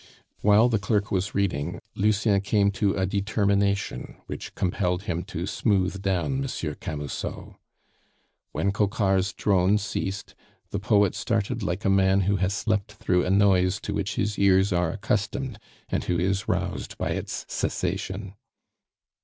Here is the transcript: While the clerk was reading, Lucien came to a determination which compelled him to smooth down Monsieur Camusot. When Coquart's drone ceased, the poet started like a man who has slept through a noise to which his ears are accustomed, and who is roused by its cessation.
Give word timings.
While 0.41 0.67
the 0.67 0.79
clerk 0.79 1.11
was 1.11 1.35
reading, 1.35 1.79
Lucien 1.93 2.41
came 2.41 2.71
to 2.71 2.95
a 2.95 3.05
determination 3.05 4.17
which 4.25 4.55
compelled 4.55 5.03
him 5.03 5.21
to 5.25 5.45
smooth 5.45 6.01
down 6.01 6.41
Monsieur 6.41 6.73
Camusot. 6.73 7.53
When 8.51 8.71
Coquart's 8.71 9.31
drone 9.31 9.77
ceased, 9.77 10.33
the 10.71 10.79
poet 10.79 11.13
started 11.13 11.61
like 11.61 11.85
a 11.85 11.89
man 11.91 12.21
who 12.21 12.37
has 12.37 12.55
slept 12.55 12.93
through 12.93 13.23
a 13.23 13.29
noise 13.29 13.79
to 13.81 13.93
which 13.93 14.15
his 14.15 14.39
ears 14.39 14.73
are 14.73 14.91
accustomed, 14.91 15.59
and 15.89 16.03
who 16.05 16.17
is 16.17 16.47
roused 16.47 16.97
by 16.97 17.09
its 17.11 17.45
cessation. 17.47 18.33